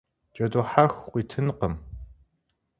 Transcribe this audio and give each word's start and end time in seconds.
Джэду 0.33 0.63
хьэху 0.69 1.03
къыуитынкъым. 1.11 1.73